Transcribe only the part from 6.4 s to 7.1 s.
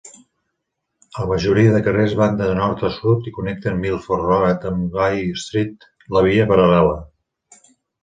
paral·lela.